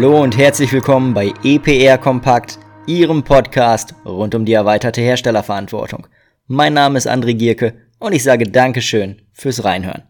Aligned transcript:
Hallo 0.00 0.22
und 0.22 0.38
herzlich 0.38 0.72
willkommen 0.72 1.12
bei 1.12 1.30
EPR 1.44 1.98
Kompakt, 1.98 2.58
Ihrem 2.86 3.22
Podcast 3.22 3.94
rund 4.06 4.34
um 4.34 4.46
die 4.46 4.54
erweiterte 4.54 5.02
Herstellerverantwortung. 5.02 6.06
Mein 6.46 6.72
Name 6.72 6.96
ist 6.96 7.06
André 7.06 7.34
Gierke 7.34 7.74
und 7.98 8.14
ich 8.14 8.22
sage 8.22 8.44
Dankeschön 8.44 9.20
fürs 9.34 9.62
Reinhören. 9.62 10.04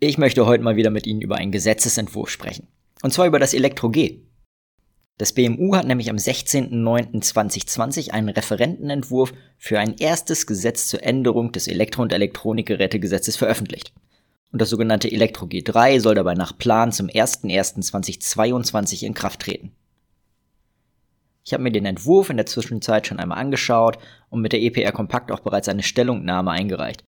Ich 0.00 0.18
möchte 0.18 0.44
heute 0.44 0.64
mal 0.64 0.74
wieder 0.74 0.90
mit 0.90 1.06
Ihnen 1.06 1.20
über 1.20 1.36
einen 1.36 1.52
Gesetzesentwurf 1.52 2.30
sprechen. 2.30 2.66
Und 3.00 3.12
zwar 3.12 3.28
über 3.28 3.38
das 3.38 3.54
Elektro-G. 3.54 4.22
Das 5.16 5.32
BMU 5.32 5.76
hat 5.76 5.86
nämlich 5.86 6.10
am 6.10 6.16
16.09.2020 6.16 8.10
einen 8.10 8.30
Referentenentwurf 8.30 9.32
für 9.56 9.78
ein 9.78 9.94
erstes 9.98 10.48
Gesetz 10.48 10.88
zur 10.88 11.04
Änderung 11.04 11.52
des 11.52 11.68
Elektro- 11.68 12.02
und 12.02 12.12
Elektronikgerätegesetzes 12.12 13.36
veröffentlicht. 13.36 13.92
Und 14.52 14.60
das 14.60 14.70
sogenannte 14.70 15.10
Elektro 15.10 15.46
G3 15.46 15.98
soll 15.98 16.14
dabei 16.14 16.34
nach 16.34 16.56
Plan 16.56 16.92
zum 16.92 17.08
01.01.2022 17.08 19.02
in 19.04 19.14
Kraft 19.14 19.40
treten. 19.40 19.72
Ich 21.44 21.52
habe 21.52 21.62
mir 21.62 21.72
den 21.72 21.86
Entwurf 21.86 22.30
in 22.30 22.36
der 22.36 22.46
Zwischenzeit 22.46 23.06
schon 23.06 23.18
einmal 23.18 23.38
angeschaut 23.38 23.98
und 24.28 24.42
mit 24.42 24.52
der 24.52 24.60
EPR 24.62 24.92
Kompakt 24.92 25.32
auch 25.32 25.40
bereits 25.40 25.68
eine 25.68 25.82
Stellungnahme 25.82 26.50
eingereicht. 26.52 27.02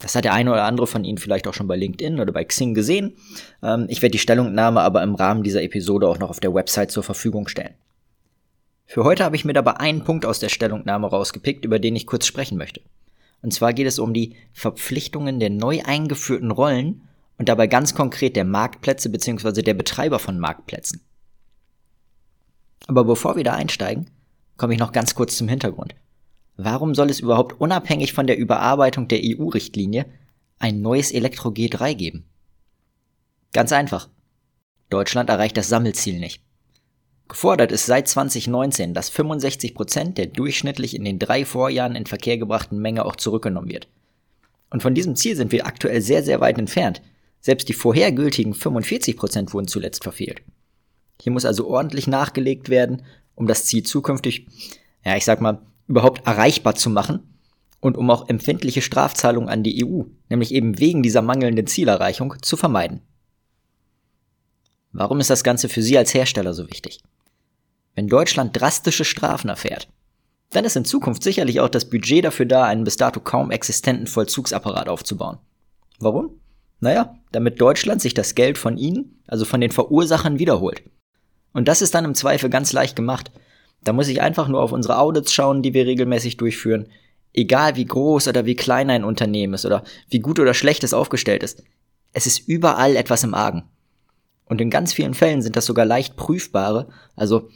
Das 0.00 0.14
hat 0.14 0.24
der 0.24 0.34
eine 0.34 0.52
oder 0.52 0.64
andere 0.64 0.86
von 0.86 1.04
Ihnen 1.04 1.18
vielleicht 1.18 1.48
auch 1.48 1.54
schon 1.54 1.66
bei 1.66 1.76
LinkedIn 1.76 2.20
oder 2.20 2.32
bei 2.32 2.44
Xing 2.44 2.74
gesehen. 2.74 3.16
Ähm, 3.62 3.86
ich 3.88 4.02
werde 4.02 4.12
die 4.12 4.18
Stellungnahme 4.18 4.80
aber 4.80 5.02
im 5.02 5.14
Rahmen 5.14 5.42
dieser 5.42 5.62
Episode 5.62 6.08
auch 6.08 6.18
noch 6.18 6.30
auf 6.30 6.40
der 6.40 6.54
Website 6.54 6.90
zur 6.90 7.02
Verfügung 7.02 7.48
stellen. 7.48 7.74
Für 8.86 9.04
heute 9.04 9.24
habe 9.24 9.36
ich 9.36 9.44
mir 9.44 9.54
dabei 9.54 9.78
einen 9.78 10.04
Punkt 10.04 10.24
aus 10.24 10.38
der 10.38 10.48
Stellungnahme 10.48 11.08
rausgepickt, 11.08 11.64
über 11.64 11.78
den 11.78 11.96
ich 11.96 12.06
kurz 12.06 12.26
sprechen 12.26 12.58
möchte. 12.58 12.80
Und 13.42 13.52
zwar 13.52 13.72
geht 13.72 13.86
es 13.86 13.98
um 13.98 14.14
die 14.14 14.34
Verpflichtungen 14.52 15.40
der 15.40 15.50
neu 15.50 15.82
eingeführten 15.84 16.50
Rollen 16.50 17.02
und 17.38 17.48
dabei 17.48 17.66
ganz 17.66 17.94
konkret 17.94 18.36
der 18.36 18.44
Marktplätze 18.44 19.10
bzw. 19.10 19.62
der 19.62 19.74
Betreiber 19.74 20.18
von 20.18 20.38
Marktplätzen. 20.38 21.00
Aber 22.86 23.04
bevor 23.04 23.36
wir 23.36 23.44
da 23.44 23.54
einsteigen, 23.54 24.10
komme 24.56 24.74
ich 24.74 24.80
noch 24.80 24.92
ganz 24.92 25.14
kurz 25.14 25.36
zum 25.36 25.48
Hintergrund. 25.48 25.94
Warum 26.56 26.94
soll 26.94 27.10
es 27.10 27.20
überhaupt 27.20 27.60
unabhängig 27.60 28.12
von 28.12 28.26
der 28.26 28.38
Überarbeitung 28.38 29.06
der 29.06 29.20
EU-Richtlinie 29.22 30.06
ein 30.58 30.80
neues 30.80 31.12
Elektro 31.12 31.50
G3 31.50 31.94
geben? 31.94 32.24
Ganz 33.52 33.72
einfach. 33.72 34.08
Deutschland 34.90 35.30
erreicht 35.30 35.56
das 35.56 35.68
Sammelziel 35.68 36.18
nicht. 36.18 36.42
Gefordert 37.28 37.72
ist 37.72 37.84
seit 37.84 38.08
2019, 38.08 38.94
dass 38.94 39.10
65 39.10 39.74
Prozent 39.74 40.16
der 40.16 40.26
durchschnittlich 40.26 40.96
in 40.96 41.04
den 41.04 41.18
drei 41.18 41.44
Vorjahren 41.44 41.94
in 41.94 42.06
Verkehr 42.06 42.38
gebrachten 42.38 42.78
Menge 42.78 43.04
auch 43.04 43.16
zurückgenommen 43.16 43.68
wird. 43.68 43.86
Und 44.70 44.82
von 44.82 44.94
diesem 44.94 45.14
Ziel 45.14 45.36
sind 45.36 45.52
wir 45.52 45.66
aktuell 45.66 46.00
sehr, 46.00 46.22
sehr 46.22 46.40
weit 46.40 46.58
entfernt. 46.58 47.02
Selbst 47.40 47.68
die 47.68 47.74
vorhergültigen 47.74 48.54
45 48.54 49.16
Prozent 49.16 49.52
wurden 49.52 49.68
zuletzt 49.68 50.02
verfehlt. 50.02 50.42
Hier 51.20 51.32
muss 51.32 51.44
also 51.44 51.68
ordentlich 51.68 52.06
nachgelegt 52.06 52.70
werden, 52.70 53.02
um 53.34 53.46
das 53.46 53.64
Ziel 53.64 53.82
zukünftig, 53.82 54.46
ja, 55.04 55.16
ich 55.16 55.24
sag 55.24 55.40
mal, 55.40 55.60
überhaupt 55.86 56.26
erreichbar 56.26 56.74
zu 56.74 56.90
machen 56.90 57.20
und 57.80 57.96
um 57.96 58.10
auch 58.10 58.28
empfindliche 58.28 58.82
Strafzahlungen 58.82 59.48
an 59.48 59.62
die 59.62 59.84
EU, 59.84 60.02
nämlich 60.28 60.52
eben 60.52 60.78
wegen 60.78 61.02
dieser 61.02 61.22
mangelnden 61.22 61.66
Zielerreichung, 61.66 62.34
zu 62.42 62.56
vermeiden. 62.56 63.02
Warum 64.92 65.20
ist 65.20 65.30
das 65.30 65.44
Ganze 65.44 65.68
für 65.68 65.82
Sie 65.82 65.96
als 65.96 66.14
Hersteller 66.14 66.54
so 66.54 66.68
wichtig? 66.68 67.00
Wenn 67.98 68.06
Deutschland 68.06 68.56
drastische 68.56 69.04
Strafen 69.04 69.48
erfährt, 69.50 69.88
dann 70.50 70.64
ist 70.64 70.76
in 70.76 70.84
Zukunft 70.84 71.24
sicherlich 71.24 71.58
auch 71.58 71.68
das 71.68 71.90
Budget 71.90 72.24
dafür 72.24 72.46
da, 72.46 72.64
einen 72.64 72.84
bis 72.84 72.96
dato 72.96 73.18
kaum 73.18 73.50
existenten 73.50 74.06
Vollzugsapparat 74.06 74.88
aufzubauen. 74.88 75.38
Warum? 75.98 76.30
Naja, 76.78 77.16
damit 77.32 77.60
Deutschland 77.60 78.00
sich 78.00 78.14
das 78.14 78.36
Geld 78.36 78.56
von 78.56 78.76
Ihnen, 78.76 79.20
also 79.26 79.44
von 79.44 79.60
den 79.60 79.72
Verursachern, 79.72 80.38
wiederholt. 80.38 80.84
Und 81.52 81.66
das 81.66 81.82
ist 81.82 81.92
dann 81.92 82.04
im 82.04 82.14
Zweifel 82.14 82.50
ganz 82.50 82.72
leicht 82.72 82.94
gemacht, 82.94 83.32
da 83.82 83.92
muss 83.92 84.06
ich 84.06 84.22
einfach 84.22 84.46
nur 84.46 84.62
auf 84.62 84.70
unsere 84.70 85.00
Audits 85.00 85.32
schauen, 85.32 85.62
die 85.62 85.74
wir 85.74 85.84
regelmäßig 85.84 86.36
durchführen. 86.36 86.86
Egal 87.34 87.74
wie 87.74 87.86
groß 87.86 88.28
oder 88.28 88.46
wie 88.46 88.54
klein 88.54 88.90
ein 88.90 89.02
Unternehmen 89.02 89.54
ist 89.54 89.66
oder 89.66 89.82
wie 90.08 90.20
gut 90.20 90.38
oder 90.38 90.54
schlecht 90.54 90.84
es 90.84 90.94
aufgestellt 90.94 91.42
ist. 91.42 91.64
Es 92.12 92.28
ist 92.28 92.46
überall 92.46 92.94
etwas 92.94 93.24
im 93.24 93.34
Argen. 93.34 93.64
Und 94.44 94.60
in 94.60 94.70
ganz 94.70 94.92
vielen 94.92 95.14
Fällen 95.14 95.42
sind 95.42 95.56
das 95.56 95.66
sogar 95.66 95.84
leicht 95.84 96.14
prüfbare, 96.14 96.86
also 97.16 97.50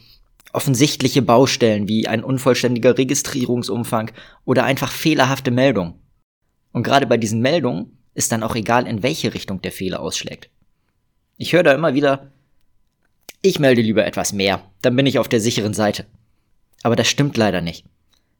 offensichtliche 0.52 1.22
Baustellen 1.22 1.88
wie 1.88 2.06
ein 2.06 2.22
unvollständiger 2.22 2.98
Registrierungsumfang 2.98 4.10
oder 4.44 4.64
einfach 4.64 4.92
fehlerhafte 4.92 5.50
Meldungen. 5.50 5.94
Und 6.72 6.82
gerade 6.82 7.06
bei 7.06 7.16
diesen 7.16 7.40
Meldungen 7.40 7.98
ist 8.14 8.32
dann 8.32 8.42
auch 8.42 8.54
egal, 8.54 8.86
in 8.86 9.02
welche 9.02 9.34
Richtung 9.34 9.62
der 9.62 9.72
Fehler 9.72 10.00
ausschlägt. 10.00 10.50
Ich 11.38 11.52
höre 11.52 11.62
da 11.62 11.72
immer 11.72 11.94
wieder, 11.94 12.32
ich 13.40 13.58
melde 13.58 13.82
lieber 13.82 14.06
etwas 14.06 14.32
mehr, 14.32 14.62
dann 14.82 14.94
bin 14.94 15.06
ich 15.06 15.18
auf 15.18 15.28
der 15.28 15.40
sicheren 15.40 15.74
Seite. 15.74 16.06
Aber 16.82 16.96
das 16.96 17.08
stimmt 17.08 17.36
leider 17.36 17.60
nicht. 17.60 17.84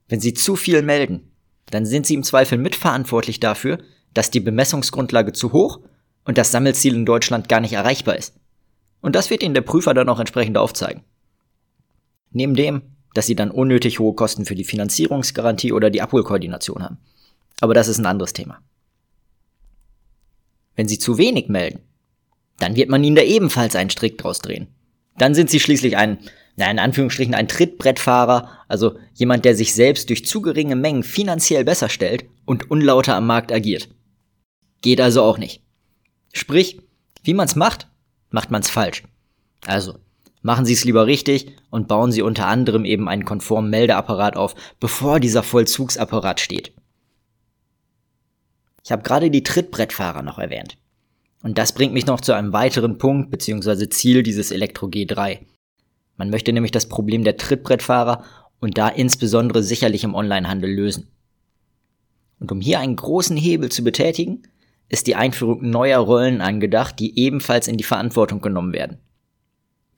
Wenn 0.09 0.21
Sie 0.21 0.35
zu 0.35 0.57
viel 0.57 0.83
melden, 0.83 1.33
dann 1.71 1.87
sind 1.87 2.07
Sie 2.07 2.15
im 2.15 2.23
Zweifel 2.23 2.59
mitverantwortlich 2.59 3.41
dafür, 3.41 3.79
dass 4.15 4.31
die 4.31 4.41
Bemessungsgrundlage 4.41 5.33
zu 5.33 5.53
hoch 5.53 5.81
und 6.25 6.39
das 6.39 6.53
Sammelziel 6.53 6.95
in 6.95 7.07
Deutschland 7.07 7.49
gar 7.49 7.61
nicht 7.61 7.73
erreichbar 7.73 8.17
ist. 8.17 8.35
Und 9.01 9.17
das 9.17 9.31
wird 9.31 9.43
Ihnen 9.43 9.55
der 9.55 9.63
Prüfer 9.63 9.95
dann 9.95 10.09
auch 10.09 10.21
entsprechend 10.21 10.59
aufzeigen. 10.59 11.03
Neben 12.33 12.55
dem, 12.55 12.83
dass 13.15 13.27
Sie 13.27 13.37
dann 13.37 13.51
unnötig 13.51 13.99
hohe 13.99 14.15
Kosten 14.15 14.45
für 14.45 14.55
die 14.55 14.65
Finanzierungsgarantie 14.65 15.73
oder 15.73 15.91
die 15.91 16.03
Abholkoordination 16.03 16.83
haben. 16.83 16.99
Aber 17.61 17.75
das 17.75 17.89
ist 17.89 17.99
ein 17.99 18.07
anderes 18.07 18.33
Thema. 18.33 18.59
Wenn 20.75 20.89
Sie 20.89 20.99
zu 20.99 21.19
wenig 21.19 21.49
melden, 21.49 21.81
dann 22.59 22.77
wird 22.77 22.89
man 22.89 23.05
Ihnen 23.05 23.17
da 23.17 23.23
ebenfalls 23.23 23.77
einen 23.77 23.91
Strick 23.91 24.19
draus 24.19 24.39
drehen. 24.39 24.69
Dann 25.19 25.35
sind 25.35 25.51
sie 25.51 25.61
schließlich 25.61 25.97
ein, 25.97 26.19
na, 26.57 26.71
in 26.71 26.79
Anführungsstrichen 26.79 27.35
ein 27.35 27.49
Trittbrettfahrer, 27.49 28.49
also 28.69 28.99
jemand, 29.15 29.45
der 29.45 29.55
sich 29.57 29.75
selbst 29.75 30.09
durch 30.09 30.25
zu 30.25 30.41
geringe 30.41 30.77
Mengen 30.77 31.03
finanziell 31.03 31.65
besser 31.65 31.89
stellt 31.89 32.25
und 32.45 32.71
unlauter 32.71 33.17
am 33.17 33.27
Markt 33.27 33.53
agiert. 33.53 33.89
Geht 34.81 35.01
also 35.01 35.23
auch 35.23 35.39
nicht. 35.39 35.63
Sprich, 36.33 36.81
wie 37.23 37.35
man's 37.35 37.57
macht, 37.57 37.89
macht 38.31 38.51
man's 38.51 38.71
falsch. 38.71 39.03
Also, 39.67 39.99
machen 40.43 40.65
Sie 40.65 40.75
es 40.75 40.85
lieber 40.85 41.07
richtig 41.07 41.57
und 41.71 41.89
bauen 41.89 42.13
Sie 42.13 42.23
unter 42.23 42.47
anderem 42.47 42.85
eben 42.85 43.09
einen 43.09 43.25
konformen 43.25 43.71
Meldeapparat 43.71 44.37
auf, 44.37 44.55
bevor 44.79 45.21
dieser 45.21 45.43
Vollzugsapparat 45.43 46.41
steht. 46.41 46.73
Ich 48.85 48.93
habe 48.93 49.03
gerade 49.03 49.31
die 49.31 49.45
Trittbrettfahrer 49.45 50.23
noch 50.23 50.39
erwähnt. 50.39 50.77
Und 51.43 51.59
das 51.59 51.73
bringt 51.73 51.93
mich 51.93 52.07
noch 52.07 52.21
zu 52.21 52.33
einem 52.33 52.53
weiteren 52.53 52.99
Punkt 52.99 53.31
bzw. 53.31 53.89
Ziel 53.89 54.23
dieses 54.23 54.51
Elektro 54.51 54.87
G3. 54.87 55.41
Man 56.17 56.31
möchte 56.31 56.53
nämlich 56.53 56.73
das 56.73 56.89
Problem 56.89 57.25
der 57.25 57.37
Trittbrettfahrer 57.37 58.25
und 58.61 58.79
da 58.79 58.89
insbesondere 58.89 59.63
sicherlich 59.63 60.05
im 60.05 60.15
Onlinehandel 60.15 60.71
lösen. 60.71 61.09
Und 62.39 62.53
um 62.53 62.61
hier 62.61 62.81
einen 62.81 62.97
großen 62.97 63.37
Hebel 63.37 63.71
zu 63.71 63.83
betätigen, 63.83 64.43
ist 64.89 65.07
die 65.07 65.17
Einführung 65.17 65.69
neuer 65.71 66.01
Rollen 66.01 66.41
angedacht, 66.41 66.99
die 66.99 67.19
ebenfalls 67.19 67.67
in 67.67 67.77
die 67.77 67.85
Verantwortung 67.85 68.41
genommen 68.41 68.73
werden. 68.73 68.99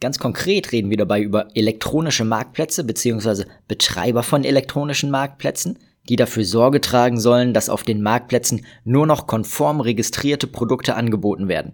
Ganz 0.00 0.18
konkret 0.18 0.72
reden 0.72 0.90
wir 0.90 0.96
dabei 0.96 1.20
über 1.20 1.48
elektronische 1.54 2.24
Marktplätze 2.24 2.84
bzw. 2.84 3.44
Betreiber 3.68 4.22
von 4.22 4.44
elektronischen 4.44 5.10
Marktplätzen, 5.10 5.78
die 6.08 6.16
dafür 6.16 6.44
Sorge 6.44 6.80
tragen 6.80 7.18
sollen, 7.18 7.54
dass 7.54 7.70
auf 7.70 7.82
den 7.82 8.02
Marktplätzen 8.02 8.66
nur 8.84 9.06
noch 9.06 9.26
konform 9.26 9.80
registrierte 9.80 10.46
Produkte 10.46 10.96
angeboten 10.96 11.48
werden. 11.48 11.72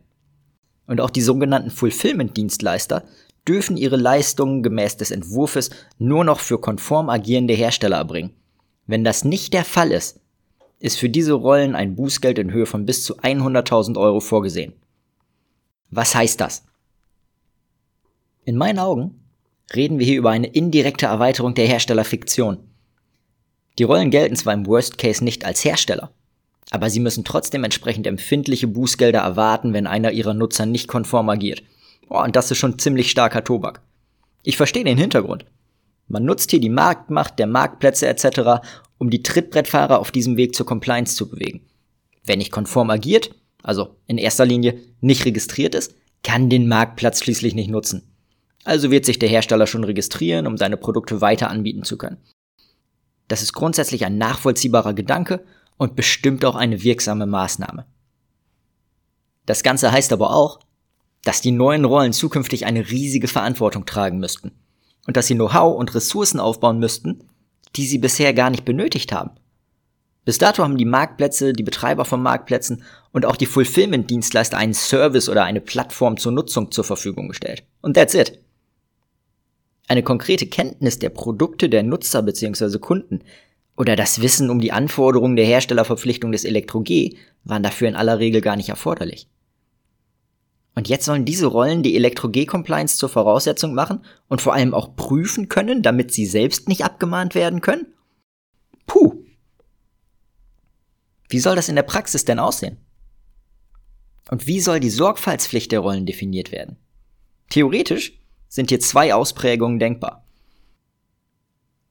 Und 0.87 1.01
auch 1.01 1.11
die 1.11 1.23
sogenannten 1.23 1.71
Fulfillment-Dienstleister 1.71 3.05
dürfen 3.47 3.77
ihre 3.77 3.97
Leistungen 3.97 4.63
gemäß 4.63 4.97
des 4.97 5.11
Entwurfs 5.11 5.71
nur 5.99 6.25
noch 6.25 6.41
für 6.41 6.61
konform 6.61 7.09
agierende 7.09 7.55
Hersteller 7.55 7.97
erbringen. 7.97 8.33
Wenn 8.87 9.05
das 9.05 9.25
nicht 9.25 9.55
der 9.55 9.65
Fall 9.65 9.93
ist, 9.93 10.21
ist 10.79 10.99
für 10.99 11.09
diese 11.09 11.33
Rollen 11.33 11.75
ein 11.75 11.95
Bußgeld 11.95 12.39
in 12.39 12.53
Höhe 12.53 12.67
von 12.67 12.87
bis 12.87 13.05
zu 13.05 13.19
100.000 13.19 13.99
Euro 13.99 14.21
vorgesehen. 14.21 14.73
Was 15.91 16.15
heißt 16.15 16.41
das? 16.41 16.65
In 18.45 18.57
meinen 18.57 18.79
Augen 18.79 19.21
reden 19.75 19.99
wir 19.99 20.07
hier 20.07 20.19
über 20.19 20.31
eine 20.31 20.47
indirekte 20.47 21.07
Erweiterung 21.07 21.55
der 21.55 21.67
Herstellerfiktion. 21.67 22.59
Die 23.79 23.85
Rollen 23.85 24.11
gelten 24.11 24.37
zwar 24.37 24.55
im 24.55 24.67
Worst 24.67 24.99
Case 24.99 25.23
nicht 25.23 25.45
als 25.45 25.65
Hersteller, 25.65 26.11
aber 26.71 26.91
sie 26.91 27.01
müssen 27.01 27.25
trotzdem 27.25 27.65
entsprechend 27.65 28.07
empfindliche 28.07 28.67
Bußgelder 28.67 29.21
erwarten, 29.21 29.73
wenn 29.73 29.87
einer 29.87 30.13
ihrer 30.13 30.35
Nutzer 30.35 30.67
nicht 30.67 30.89
konform 30.89 31.29
agiert. 31.29 31.63
Oh, 32.09 32.23
und 32.23 32.35
das 32.35 32.51
ist 32.51 32.59
schon 32.59 32.79
ziemlich 32.79 33.11
starker 33.11 33.45
Tobak. 33.45 33.83
Ich 34.43 34.57
verstehe 34.57 34.85
den 34.85 34.99
Hintergrund. 34.99 35.45
Man 36.09 36.25
nutzt 36.25 36.51
hier 36.51 36.61
die 36.61 36.71
Marktmacht 36.71 37.39
der 37.39 37.47
Marktplätze 37.47 38.09
etc., 38.09 38.67
um 38.99 39.11
die 39.11 39.23
Trittbrettfahrer 39.23 40.01
auf 40.01 40.11
diesem 40.11 40.37
Weg 40.37 40.55
zur 40.55 40.67
Compliance 40.67 41.15
zu 41.15 41.29
bewegen. 41.29 41.61
Wer 42.25 42.37
nicht 42.37 42.51
konform 42.51 42.91
agiert, 42.91 43.31
also 43.63 43.97
in 44.07 44.19
erster 44.19 44.47
Linie 44.47 44.81
nicht 45.01 45.25
registriert 45.25 45.75
ist, 45.75 45.95
kann 46.23 46.51
den 46.51 46.69
Marktplatz 46.69 47.23
schließlich 47.23 47.55
nicht 47.55 47.71
nutzen. 47.71 48.10
Also 48.65 48.91
wird 48.91 49.05
sich 49.05 49.19
der 49.19 49.29
Hersteller 49.29 49.67
schon 49.67 49.85
registrieren, 49.85 50.47
um 50.47 50.57
seine 50.57 50.77
Produkte 50.77 51.21
weiter 51.21 51.51
anbieten 51.51 51.83
zu 51.83 51.97
können. 51.97 52.19
Das 53.29 53.43
ist 53.43 53.53
grundsätzlich 53.53 54.05
ein 54.05 54.19
nachvollziehbarer 54.19 54.93
Gedanke 54.93 55.45
und 55.77 55.97
bestimmt 55.97 56.45
auch 56.45 56.57
eine 56.57 56.83
wirksame 56.83 57.27
Maßnahme. 57.27 57.87
Das 59.47 59.63
Ganze 59.63 59.93
heißt 59.93 60.13
aber 60.13 60.35
auch, 60.35 60.61
dass 61.25 61.41
die 61.41 61.53
neuen 61.53 61.85
Rollen 61.85 62.13
zukünftig 62.13 62.67
eine 62.67 62.91
riesige 62.91 63.29
Verantwortung 63.29 63.87
tragen 63.87 64.19
müssten 64.19 64.53
und 65.07 65.17
dass 65.17 65.27
sie 65.27 65.35
Know-how 65.35 65.79
und 65.79 65.95
Ressourcen 65.95 66.41
aufbauen 66.41 66.79
müssten, 66.79 67.25
die 67.77 67.87
sie 67.87 67.99
bisher 67.99 68.35
gar 68.35 68.51
nicht 68.51 68.65
benötigt 68.65 69.13
haben. 69.13 69.31
Bis 70.25 70.39
dato 70.39 70.63
haben 70.63 70.77
die 70.77 70.85
Marktplätze, 70.85 71.53
die 71.53 71.63
Betreiber 71.63 72.05
von 72.05 72.23
Marktplätzen 72.23 72.85
und 73.13 73.25
auch 73.25 73.37
die 73.37 73.47
Fulfillment-Dienstleister 73.47 74.57
einen 74.57 74.75
Service 74.75 75.29
oder 75.29 75.45
eine 75.45 75.61
Plattform 75.61 76.17
zur 76.17 76.33
Nutzung 76.33 76.71
zur 76.71 76.85
Verfügung 76.85 77.29
gestellt. 77.29 77.65
Und 77.81 77.95
that's 77.95 78.15
it. 78.15 78.39
Eine 79.91 80.05
konkrete 80.05 80.47
Kenntnis 80.47 81.01
der 81.01 81.09
Produkte 81.09 81.69
der 81.69 81.83
Nutzer 81.83 82.23
bzw. 82.23 82.79
Kunden 82.79 83.25
oder 83.77 83.97
das 83.97 84.23
Wissen 84.23 84.49
um 84.49 84.61
die 84.61 84.71
Anforderungen 84.71 85.35
der 85.35 85.47
Herstellerverpflichtung 85.47 86.31
des 86.31 86.45
Elektro-G 86.45 87.17
waren 87.43 87.65
dafür 87.65 87.89
in 87.89 87.97
aller 87.97 88.21
Regel 88.21 88.41
gar 88.41 88.55
nicht 88.55 88.69
erforderlich. 88.69 89.27
Und 90.77 90.89
jetzt 90.89 91.07
sollen 91.07 91.25
diese 91.25 91.47
Rollen 91.47 91.83
die 91.83 91.97
Elektro-G-Compliance 91.97 92.99
zur 92.99 93.09
Voraussetzung 93.09 93.75
machen 93.75 94.05
und 94.29 94.41
vor 94.41 94.55
allem 94.55 94.75
auch 94.75 94.95
prüfen 94.95 95.49
können, 95.49 95.83
damit 95.83 96.13
sie 96.13 96.25
selbst 96.25 96.69
nicht 96.69 96.85
abgemahnt 96.85 97.35
werden 97.35 97.61
können? 97.61 97.93
Puh. 98.87 99.25
Wie 101.29 101.41
soll 101.41 101.57
das 101.57 101.69
in 101.69 101.75
der 101.75 101.83
Praxis 101.83 102.25
denn 102.25 102.39
aussehen? 102.39 102.77
Und 104.31 104.47
wie 104.47 104.61
soll 104.61 104.79
die 104.79 104.89
Sorgfaltspflicht 104.89 105.73
der 105.73 105.81
Rollen 105.81 106.07
definiert 106.07 106.53
werden? 106.53 106.77
Theoretisch 107.49 108.20
sind 108.51 108.69
hier 108.69 108.81
zwei 108.81 109.15
Ausprägungen 109.15 109.79
denkbar. 109.79 110.27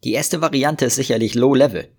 Die 0.04 0.14
erste 0.14 0.42
Variante 0.42 0.86
ist 0.86 0.96
sicherlich 0.96 1.34
Low 1.34 1.56
Level. 1.56 1.90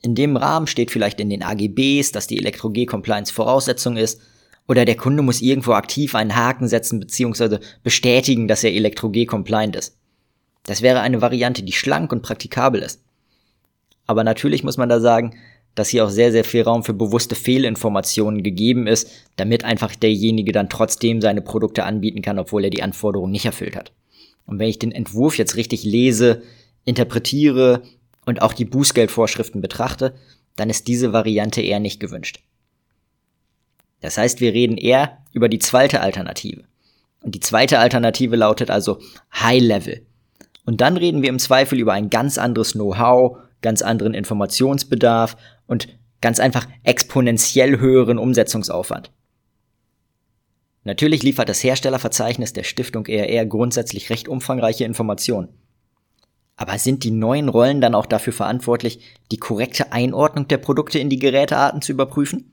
In 0.00 0.14
dem 0.14 0.36
Rahmen 0.36 0.66
steht 0.66 0.90
vielleicht 0.90 1.20
in 1.20 1.30
den 1.30 1.42
AGBs, 1.42 2.12
dass 2.12 2.26
die 2.26 2.38
Elektro-G-Compliance 2.38 3.32
Voraussetzung 3.32 3.96
ist, 3.96 4.20
oder 4.66 4.86
der 4.86 4.96
Kunde 4.96 5.22
muss 5.22 5.42
irgendwo 5.42 5.72
aktiv 5.72 6.14
einen 6.14 6.36
Haken 6.36 6.68
setzen 6.68 7.00
bzw. 7.00 7.58
bestätigen, 7.82 8.48
dass 8.48 8.64
er 8.64 8.72
Elektro-G-compliant 8.72 9.76
ist. 9.76 9.98
Das 10.62 10.80
wäre 10.80 11.00
eine 11.00 11.20
Variante, 11.20 11.62
die 11.62 11.72
schlank 11.72 12.12
und 12.12 12.22
praktikabel 12.22 12.80
ist. 12.82 13.02
Aber 14.06 14.24
natürlich 14.24 14.64
muss 14.64 14.76
man 14.76 14.88
da 14.88 15.00
sagen, 15.00 15.36
dass 15.74 15.88
hier 15.88 16.04
auch 16.04 16.10
sehr, 16.10 16.32
sehr 16.32 16.44
viel 16.44 16.62
Raum 16.62 16.84
für 16.84 16.94
bewusste 16.94 17.34
Fehlinformationen 17.34 18.42
gegeben 18.42 18.86
ist, 18.86 19.10
damit 19.36 19.64
einfach 19.64 19.94
derjenige 19.94 20.52
dann 20.52 20.68
trotzdem 20.68 21.20
seine 21.20 21.42
Produkte 21.42 21.84
anbieten 21.84 22.22
kann, 22.22 22.38
obwohl 22.38 22.64
er 22.64 22.70
die 22.70 22.82
Anforderungen 22.82 23.32
nicht 23.32 23.46
erfüllt 23.46 23.76
hat. 23.76 23.92
Und 24.46 24.58
wenn 24.58 24.68
ich 24.68 24.78
den 24.78 24.92
Entwurf 24.92 25.38
jetzt 25.38 25.56
richtig 25.56 25.84
lese, 25.84 26.42
interpretiere 26.84 27.82
und 28.26 28.42
auch 28.42 28.52
die 28.52 28.64
Bußgeldvorschriften 28.64 29.60
betrachte, 29.60 30.14
dann 30.56 30.70
ist 30.70 30.86
diese 30.86 31.12
Variante 31.12 31.60
eher 31.60 31.80
nicht 31.80 31.98
gewünscht. 31.98 32.40
Das 34.00 34.18
heißt, 34.18 34.40
wir 34.40 34.52
reden 34.52 34.76
eher 34.76 35.18
über 35.32 35.48
die 35.48 35.58
zweite 35.58 36.00
Alternative. 36.00 36.64
Und 37.22 37.34
die 37.34 37.40
zweite 37.40 37.78
Alternative 37.78 38.36
lautet 38.36 38.70
also 38.70 39.00
High 39.34 39.62
Level. 39.62 40.06
Und 40.66 40.80
dann 40.82 40.96
reden 40.96 41.22
wir 41.22 41.30
im 41.30 41.38
Zweifel 41.38 41.78
über 41.78 41.94
ein 41.94 42.10
ganz 42.10 42.38
anderes 42.38 42.72
Know-how, 42.72 43.38
ganz 43.64 43.82
anderen 43.82 44.14
Informationsbedarf 44.14 45.36
und 45.66 45.88
ganz 46.20 46.38
einfach 46.38 46.68
exponentiell 46.84 47.80
höheren 47.80 48.18
Umsetzungsaufwand. 48.18 49.10
Natürlich 50.84 51.22
liefert 51.22 51.48
das 51.48 51.64
Herstellerverzeichnis 51.64 52.52
der 52.52 52.62
Stiftung 52.62 53.06
ERR 53.06 53.46
grundsätzlich 53.46 54.10
recht 54.10 54.28
umfangreiche 54.28 54.84
Informationen. 54.84 55.48
Aber 56.56 56.78
sind 56.78 57.02
die 57.02 57.10
neuen 57.10 57.48
Rollen 57.48 57.80
dann 57.80 57.94
auch 57.94 58.06
dafür 58.06 58.32
verantwortlich, 58.32 59.00
die 59.32 59.38
korrekte 59.38 59.92
Einordnung 59.92 60.46
der 60.46 60.58
Produkte 60.58 60.98
in 60.98 61.10
die 61.10 61.18
Gerätearten 61.18 61.82
zu 61.82 61.92
überprüfen? 61.92 62.52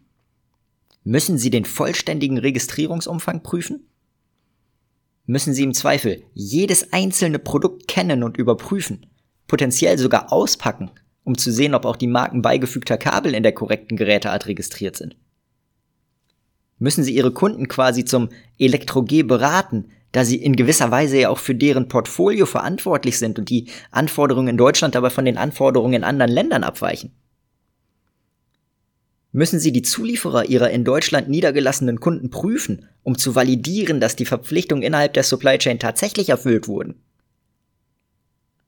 Müssen 1.04 1.38
Sie 1.38 1.50
den 1.50 1.66
vollständigen 1.66 2.38
Registrierungsumfang 2.38 3.44
prüfen? 3.44 3.88
Müssen 5.26 5.54
Sie 5.54 5.64
im 5.64 5.74
Zweifel 5.74 6.24
jedes 6.34 6.94
einzelne 6.94 7.38
Produkt 7.38 7.88
kennen 7.88 8.24
und 8.24 8.38
überprüfen, 8.38 9.06
potenziell 9.48 9.98
sogar 9.98 10.32
auspacken, 10.32 10.90
um 11.24 11.38
zu 11.38 11.52
sehen, 11.52 11.76
ob 11.76 11.86
auch 11.86 11.96
die 11.96 12.08
Marken 12.08 12.42
beigefügter 12.42 12.98
Kabel 12.98 13.34
in 13.34 13.44
der 13.44 13.52
korrekten 13.52 13.98
Geräteart 13.98 14.48
registriert 14.48 14.96
sind? 14.96 15.16
Müssen 16.80 17.04
Sie 17.04 17.14
Ihre 17.14 17.32
Kunden 17.32 17.68
quasi 17.68 18.06
zum 18.06 18.30
Elektro-G 18.58 19.24
beraten, 19.24 19.86
da 20.12 20.26
Sie 20.26 20.38
in 20.38 20.56
gewisser 20.56 20.92
Weise 20.92 21.20
ja 21.20 21.30
auch 21.30 21.38
für 21.38 21.56
deren 21.56 21.88
Portfolio 21.88 22.46
verantwortlich 22.46 23.20
sind 23.20 23.38
und 23.38 23.50
die 23.50 23.68
Anforderungen 23.92 24.50
in 24.50 24.58
Deutschland 24.58 24.96
aber 24.96 25.12
von 25.12 25.26
den 25.26 25.38
Anforderungen 25.38 25.94
in 25.94 26.04
anderen 26.04 26.32
Ländern 26.32 26.64
abweichen? 26.64 27.12
müssen 29.32 29.60
sie 29.60 29.72
die 29.72 29.82
Zulieferer 29.82 30.46
ihrer 30.46 30.72
in 30.72 30.84
Deutschland 30.84 31.30
niedergelassenen 31.30 32.00
Kunden 32.00 32.30
prüfen, 32.30 32.88
um 33.04 33.18
zu 33.18 33.36
validieren, 33.36 34.00
dass 34.00 34.16
die 34.16 34.26
Verpflichtungen 34.26 34.84
innerhalb 34.84 35.14
der 35.14 35.24
Supply 35.24 35.58
Chain 35.58 35.80
tatsächlich 35.80 36.30
erfüllt 36.30 36.68
wurden. 36.68 36.96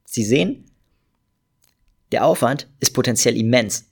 Sie 0.05 0.23
sehen, 0.23 0.65
der 2.13 2.25
Aufwand 2.25 2.69
ist 2.79 2.93
potenziell 2.93 3.35
immens 3.35 3.91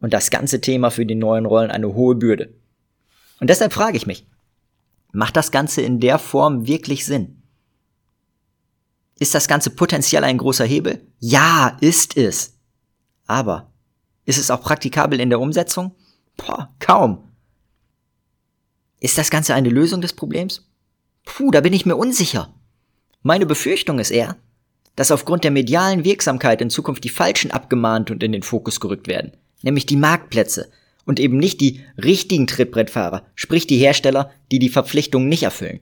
und 0.00 0.12
das 0.12 0.30
ganze 0.30 0.60
Thema 0.60 0.90
für 0.90 1.06
die 1.06 1.14
neuen 1.14 1.46
Rollen 1.46 1.70
eine 1.70 1.94
hohe 1.94 2.14
Bürde. 2.14 2.54
Und 3.40 3.48
deshalb 3.48 3.72
frage 3.72 3.96
ich 3.96 4.06
mich, 4.06 4.26
macht 5.12 5.36
das 5.36 5.50
Ganze 5.50 5.80
in 5.82 5.98
der 5.98 6.18
Form 6.18 6.66
wirklich 6.66 7.04
Sinn? 7.06 7.42
Ist 9.18 9.34
das 9.34 9.48
Ganze 9.48 9.70
potenziell 9.70 10.24
ein 10.24 10.38
großer 10.38 10.64
Hebel? 10.64 11.06
Ja, 11.18 11.76
ist 11.80 12.16
es. 12.16 12.58
Aber 13.26 13.72
ist 14.24 14.38
es 14.38 14.50
auch 14.50 14.60
praktikabel 14.60 15.18
in 15.20 15.30
der 15.30 15.40
Umsetzung? 15.40 15.94
Boah, 16.36 16.74
kaum. 16.78 17.32
Ist 19.00 19.18
das 19.18 19.30
Ganze 19.30 19.54
eine 19.54 19.70
Lösung 19.70 20.00
des 20.00 20.12
Problems? 20.12 20.68
Puh, 21.24 21.50
da 21.50 21.60
bin 21.60 21.72
ich 21.72 21.86
mir 21.86 21.96
unsicher. 21.96 22.52
Meine 23.22 23.46
Befürchtung 23.46 23.98
ist 23.98 24.10
eher, 24.10 24.36
dass 24.96 25.10
aufgrund 25.10 25.44
der 25.44 25.50
medialen 25.50 26.04
Wirksamkeit 26.04 26.60
in 26.60 26.70
Zukunft 26.70 27.04
die 27.04 27.08
Falschen 27.08 27.50
abgemahnt 27.50 28.10
und 28.10 28.22
in 28.22 28.32
den 28.32 28.42
Fokus 28.42 28.80
gerückt 28.80 29.08
werden, 29.08 29.32
nämlich 29.62 29.86
die 29.86 29.96
Marktplätze 29.96 30.70
und 31.04 31.18
eben 31.18 31.38
nicht 31.38 31.60
die 31.60 31.80
richtigen 32.02 32.46
Trittbrettfahrer, 32.46 33.24
sprich 33.34 33.66
die 33.66 33.78
Hersteller, 33.78 34.30
die 34.50 34.58
die 34.58 34.68
Verpflichtungen 34.68 35.28
nicht 35.28 35.42
erfüllen. 35.42 35.80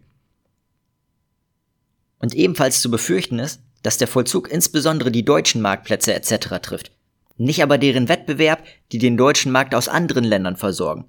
Und 2.18 2.34
ebenfalls 2.34 2.80
zu 2.80 2.90
befürchten 2.90 3.38
ist, 3.38 3.60
dass 3.82 3.98
der 3.98 4.08
Vollzug 4.08 4.50
insbesondere 4.50 5.10
die 5.10 5.24
deutschen 5.24 5.62
Marktplätze 5.62 6.14
etc. 6.14 6.60
trifft, 6.62 6.92
nicht 7.36 7.62
aber 7.62 7.78
deren 7.78 8.08
Wettbewerb, 8.08 8.62
die 8.92 8.98
den 8.98 9.16
deutschen 9.16 9.52
Markt 9.52 9.74
aus 9.74 9.88
anderen 9.88 10.24
Ländern 10.24 10.56
versorgen. 10.56 11.06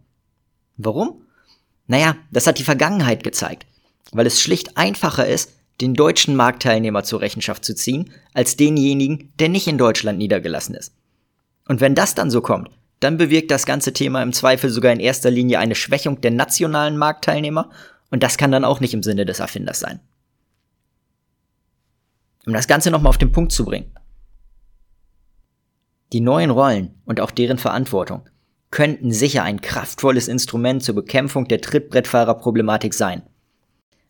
Warum? 0.78 1.26
Naja, 1.88 2.16
das 2.32 2.48
hat 2.48 2.58
die 2.58 2.64
Vergangenheit 2.64 3.24
gezeigt, 3.24 3.66
weil 4.14 4.26
es 4.26 4.42
schlicht 4.42 4.78
einfacher 4.78 5.28
ist, 5.28 5.52
den 5.82 5.94
deutschen 5.94 6.36
Marktteilnehmer 6.36 7.04
zur 7.04 7.22
Rechenschaft 7.22 7.66
zu 7.66 7.76
ziehen, 7.76 8.12
als 8.34 8.56
denjenigen, 8.56 9.34
der 9.40 9.50
nicht 9.50 9.68
in 9.68 9.78
Deutschland 9.78 10.18
niedergelassen 10.18 10.76
ist. 10.76 10.94
Und 11.68 11.82
wenn 11.82 11.96
das 11.96 12.16
dann 12.16 12.32
so 12.32 12.42
kommt, 12.42 12.70
dann 13.00 13.18
bewirkt 13.18 13.50
das 13.50 13.66
ganze 13.66 13.94
Thema 13.94 14.22
im 14.22 14.32
Zweifel 14.32 14.70
sogar 14.70 14.94
in 14.94 15.00
erster 15.00 15.32
Linie 15.32 15.60
eine 15.60 15.76
Schwächung 15.76 16.22
der 16.22 16.32
nationalen 16.32 16.98
Marktteilnehmer, 16.98 17.70
und 18.12 18.24
das 18.24 18.38
kann 18.38 18.52
dann 18.52 18.66
auch 18.66 18.80
nicht 18.80 18.94
im 18.94 19.04
Sinne 19.04 19.26
des 19.26 19.40
Erfinders 19.40 19.80
sein. 19.80 20.00
Um 22.46 22.54
das 22.54 22.68
Ganze 22.68 22.92
nochmal 22.92 23.10
auf 23.10 23.18
den 23.18 23.32
Punkt 23.32 23.52
zu 23.52 23.66
bringen. 23.66 23.92
Die 26.12 26.20
neuen 26.20 26.50
Rollen 26.50 26.96
und 27.06 27.22
auch 27.22 27.32
deren 27.32 27.58
Verantwortung 27.58 28.28
könnten 28.70 29.12
sicher 29.12 29.44
ein 29.44 29.62
kraftvolles 29.62 30.28
Instrument 30.28 30.84
zur 30.84 30.96
Bekämpfung 30.96 31.48
der 31.48 31.62
Trittbrettfahrerproblematik 31.62 32.94
sein. 32.94 33.24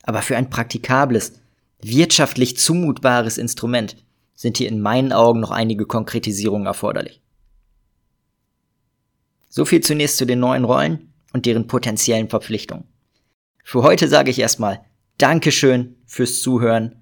Aber 0.03 0.21
für 0.21 0.35
ein 0.35 0.49
praktikables, 0.49 1.40
wirtschaftlich 1.83 2.57
zumutbares 2.57 3.37
Instrument 3.37 3.95
sind 4.33 4.57
hier 4.57 4.69
in 4.69 4.81
meinen 4.81 5.13
Augen 5.13 5.39
noch 5.39 5.51
einige 5.51 5.85
Konkretisierungen 5.85 6.67
erforderlich. 6.67 7.21
So 9.49 9.65
viel 9.65 9.81
zunächst 9.81 10.17
zu 10.17 10.25
den 10.25 10.39
neuen 10.39 10.63
Rollen 10.63 11.13
und 11.33 11.45
deren 11.45 11.67
potenziellen 11.67 12.29
Verpflichtungen. 12.29 12.85
Für 13.63 13.83
heute 13.83 14.07
sage 14.07 14.31
ich 14.31 14.39
erstmal 14.39 14.81
Dankeschön 15.17 15.95
fürs 16.05 16.41
Zuhören. 16.41 16.95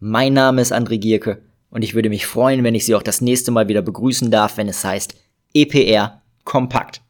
Mein 0.00 0.32
Name 0.32 0.62
ist 0.62 0.72
André 0.72 0.98
Gierke 0.98 1.42
und 1.70 1.82
ich 1.82 1.94
würde 1.94 2.08
mich 2.08 2.26
freuen, 2.26 2.64
wenn 2.64 2.74
ich 2.74 2.84
Sie 2.84 2.94
auch 2.94 3.02
das 3.02 3.20
nächste 3.20 3.50
Mal 3.50 3.68
wieder 3.68 3.82
begrüßen 3.82 4.30
darf, 4.30 4.56
wenn 4.56 4.68
es 4.68 4.84
heißt 4.84 5.14
EPR 5.54 6.22
Kompakt. 6.44 7.02